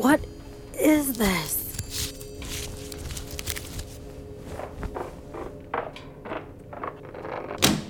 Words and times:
What 0.00 0.20
is 0.78 1.18
this? 1.18 1.58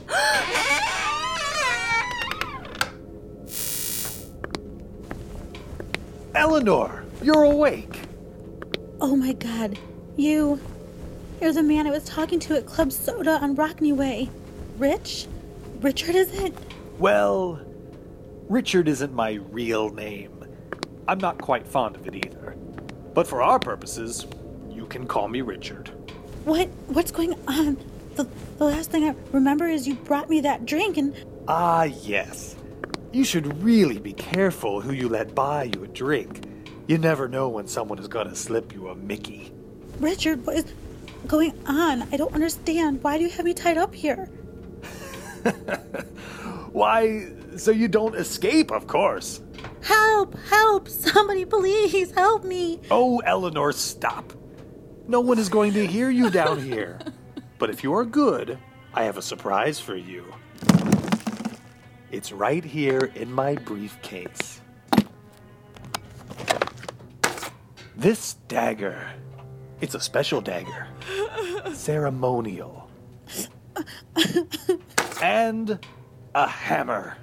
Eleanor, 6.34 7.04
you're 7.22 7.44
awake. 7.44 8.00
Oh 9.00 9.14
my 9.14 9.32
god. 9.34 9.78
You. 10.16 10.58
You're 11.40 11.52
the 11.52 11.62
man 11.62 11.86
I 11.86 11.90
was 11.90 12.02
talking 12.02 12.40
to 12.40 12.56
at 12.56 12.66
Club 12.66 12.90
Soda 12.90 13.38
on 13.40 13.54
Rockney 13.54 13.92
Way. 13.92 14.28
Rich? 14.78 15.28
Richard, 15.80 16.16
is 16.16 16.32
it? 16.32 16.52
Well, 16.98 17.60
Richard 18.48 18.88
isn't 18.88 19.14
my 19.14 19.34
real 19.52 19.90
name. 19.90 20.40
I'm 21.10 21.18
not 21.18 21.38
quite 21.38 21.66
fond 21.66 21.96
of 21.96 22.06
it 22.06 22.14
either. 22.14 22.54
But 23.14 23.26
for 23.26 23.42
our 23.42 23.58
purposes, 23.58 24.28
you 24.70 24.86
can 24.86 25.08
call 25.08 25.26
me 25.26 25.40
Richard. 25.40 25.88
What? 26.44 26.68
What's 26.86 27.10
going 27.10 27.34
on? 27.48 27.76
The, 28.14 28.28
the 28.58 28.66
last 28.66 28.92
thing 28.92 29.02
I 29.02 29.16
remember 29.32 29.66
is 29.66 29.88
you 29.88 29.96
brought 29.96 30.30
me 30.30 30.40
that 30.42 30.66
drink 30.66 30.98
and. 30.98 31.12
Ah, 31.48 31.82
yes. 31.82 32.54
You 33.10 33.24
should 33.24 33.60
really 33.60 33.98
be 33.98 34.12
careful 34.12 34.80
who 34.80 34.92
you 34.92 35.08
let 35.08 35.34
buy 35.34 35.64
you 35.64 35.82
a 35.82 35.88
drink. 35.88 36.44
You 36.86 36.96
never 36.96 37.26
know 37.26 37.48
when 37.48 37.66
someone 37.66 37.98
is 37.98 38.06
gonna 38.06 38.36
slip 38.36 38.72
you 38.72 38.86
a 38.86 38.94
Mickey. 38.94 39.52
Richard, 39.98 40.46
what 40.46 40.58
is 40.58 40.72
going 41.26 41.60
on? 41.66 42.02
I 42.12 42.18
don't 42.18 42.34
understand. 42.34 43.02
Why 43.02 43.18
do 43.18 43.24
you 43.24 43.30
have 43.30 43.44
me 43.44 43.52
tied 43.52 43.78
up 43.78 43.92
here? 43.92 44.26
Why, 46.70 47.32
so 47.56 47.72
you 47.72 47.88
don't 47.88 48.14
escape, 48.14 48.70
of 48.70 48.86
course. 48.86 49.40
Help! 49.82 50.36
Help! 50.48 50.88
Somebody 50.88 51.44
please 51.44 52.12
help 52.12 52.44
me! 52.44 52.80
Oh, 52.90 53.18
Eleanor, 53.20 53.72
stop. 53.72 54.32
No 55.06 55.20
one 55.20 55.38
is 55.38 55.48
going 55.48 55.72
to 55.72 55.86
hear 55.86 56.10
you 56.10 56.30
down 56.30 56.62
here. 56.62 56.98
But 57.58 57.70
if 57.70 57.82
you 57.82 57.94
are 57.94 58.04
good, 58.04 58.58
I 58.94 59.04
have 59.04 59.16
a 59.16 59.22
surprise 59.22 59.80
for 59.80 59.96
you. 59.96 60.24
It's 62.10 62.32
right 62.32 62.64
here 62.64 63.10
in 63.14 63.32
my 63.32 63.54
briefcase. 63.54 64.60
This 67.96 68.34
dagger. 68.48 69.08
It's 69.80 69.94
a 69.94 70.00
special 70.00 70.40
dagger. 70.40 70.88
Ceremonial. 71.72 72.90
and 75.22 75.78
a 76.34 76.46
hammer. 76.46 77.16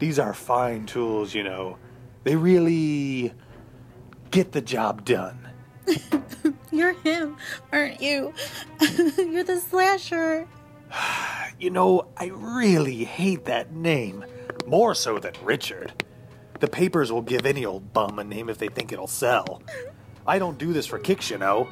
These 0.00 0.18
are 0.18 0.34
fine 0.34 0.86
tools, 0.86 1.34
you 1.34 1.44
know. 1.44 1.76
They 2.24 2.34
really 2.34 3.32
get 4.30 4.52
the 4.52 4.62
job 4.62 5.04
done. 5.04 5.48
You're 6.72 6.94
him, 6.94 7.36
aren't 7.70 8.00
you? 8.00 8.32
You're 9.18 9.44
the 9.44 9.60
slasher. 9.60 10.48
You 11.58 11.68
know, 11.68 12.06
I 12.16 12.28
really 12.28 13.04
hate 13.04 13.44
that 13.44 13.70
name. 13.74 14.24
More 14.66 14.94
so 14.94 15.18
than 15.18 15.34
Richard. 15.42 15.92
The 16.58 16.68
papers 16.68 17.12
will 17.12 17.20
give 17.20 17.44
any 17.44 17.66
old 17.66 17.92
bum 17.92 18.18
a 18.18 18.24
name 18.24 18.48
if 18.48 18.56
they 18.56 18.68
think 18.68 18.92
it'll 18.92 19.06
sell. 19.06 19.62
I 20.26 20.38
don't 20.38 20.56
do 20.56 20.72
this 20.72 20.86
for 20.86 20.98
kicks, 20.98 21.28
you 21.28 21.36
know. 21.36 21.68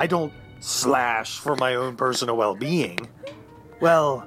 I 0.00 0.08
don't 0.08 0.32
slash 0.58 1.38
for 1.38 1.54
my 1.54 1.76
own 1.76 1.94
personal 1.94 2.36
well 2.36 2.56
being. 2.56 3.08
Well, 3.80 4.26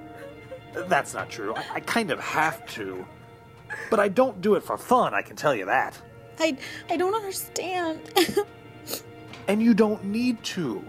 that's 0.73 1.13
not 1.13 1.29
true. 1.29 1.53
I, 1.53 1.65
I 1.73 1.79
kind 1.81 2.09
of 2.09 2.21
have 2.21 2.65
to. 2.75 3.05
But 3.89 3.99
I 3.99 4.07
don't 4.07 4.41
do 4.41 4.55
it 4.55 4.63
for 4.63 4.77
fun, 4.77 5.13
I 5.13 5.21
can 5.21 5.35
tell 5.35 5.55
you 5.55 5.65
that. 5.65 5.99
I 6.39 6.57
I 6.89 6.97
don't 6.97 7.15
understand. 7.15 7.99
And 9.47 9.63
you 9.63 9.73
don't 9.73 10.03
need 10.03 10.43
to. 10.43 10.83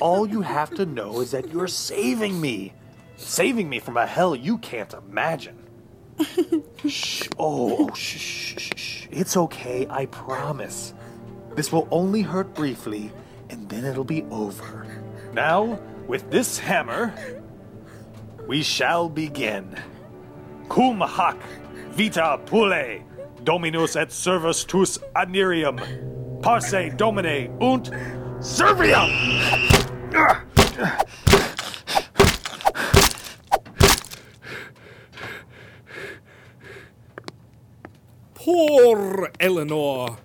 All 0.00 0.26
you 0.26 0.40
have 0.40 0.70
to 0.76 0.86
know 0.86 1.20
is 1.20 1.32
that 1.32 1.50
you're 1.50 1.68
saving 1.68 2.40
me. 2.40 2.72
Saving 3.16 3.68
me 3.68 3.78
from 3.78 3.98
a 3.98 4.06
hell 4.06 4.34
you 4.34 4.56
can't 4.58 4.92
imagine. 4.94 5.58
shh. 6.88 7.28
Oh, 7.38 7.88
oh 7.90 7.94
shh, 7.94 8.18
shh, 8.18 8.70
shh. 8.74 9.06
It's 9.10 9.36
okay, 9.36 9.86
I 9.90 10.06
promise. 10.06 10.94
This 11.54 11.70
will 11.70 11.86
only 11.90 12.22
hurt 12.22 12.54
briefly, 12.54 13.12
and 13.50 13.68
then 13.68 13.84
it'll 13.84 14.04
be 14.04 14.22
over. 14.30 14.86
Now, 15.34 15.78
with 16.06 16.30
this 16.30 16.58
hammer, 16.58 17.14
we 18.46 18.62
shall 18.62 19.10
begin. 19.10 19.76
Cum 20.70 21.00
hac, 21.00 21.36
vita 21.92 22.38
pule, 22.46 23.02
dominus 23.44 23.96
et 23.96 24.10
servus 24.10 24.64
tus 24.64 24.98
adnerium, 25.14 25.78
parce 26.42 26.74
domine 26.96 27.50
und 27.60 27.90
serviam! 28.40 29.10
Poor 38.34 39.30
Eleanor. 39.38 40.16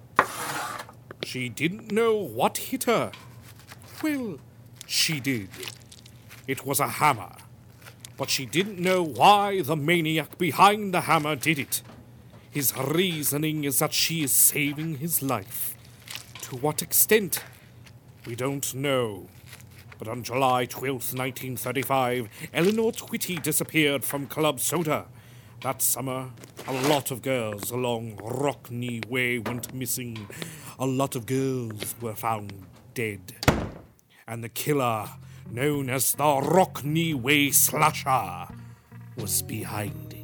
She 1.23 1.49
didn't 1.49 1.91
know 1.91 2.15
what 2.15 2.57
hit 2.57 2.85
her. 2.85 3.11
Well, 4.01 4.37
she 4.85 5.19
did. 5.19 5.49
It 6.47 6.65
was 6.65 6.79
a 6.79 6.87
hammer. 6.87 7.33
But 8.17 8.29
she 8.29 8.45
didn't 8.45 8.79
know 8.79 9.03
why 9.03 9.61
the 9.61 9.75
maniac 9.75 10.37
behind 10.37 10.93
the 10.93 11.01
hammer 11.01 11.35
did 11.35 11.59
it. 11.59 11.81
His 12.49 12.75
reasoning 12.75 13.63
is 13.63 13.79
that 13.79 13.93
she 13.93 14.23
is 14.23 14.31
saving 14.31 14.97
his 14.97 15.21
life. 15.21 15.75
To 16.41 16.55
what 16.55 16.81
extent? 16.81 17.43
We 18.25 18.35
don't 18.35 18.73
know. 18.73 19.27
But 19.99 20.07
on 20.07 20.23
July 20.23 20.65
12th, 20.65 21.13
1935, 21.15 22.27
Eleanor 22.53 22.91
Twitty 22.91 23.41
disappeared 23.41 24.03
from 24.03 24.27
Club 24.27 24.59
Soda. 24.59 25.05
That 25.61 25.81
summer, 25.81 26.31
a 26.67 26.73
lot 26.87 27.09
of 27.11 27.21
girls 27.21 27.71
along 27.71 28.17
Rockney 28.17 29.05
Way 29.07 29.39
went 29.39 29.73
missing. 29.73 30.27
A 30.79 30.85
lot 30.85 31.15
of 31.15 31.25
girls 31.25 31.95
were 31.99 32.15
found 32.15 32.53
dead. 32.93 33.19
And 34.27 34.43
the 34.43 34.49
killer, 34.49 35.09
known 35.51 35.89
as 35.89 36.13
the 36.13 36.23
Rockney 36.23 37.13
Way 37.13 37.51
Slasher, 37.51 38.47
was 39.17 39.41
behind 39.41 40.16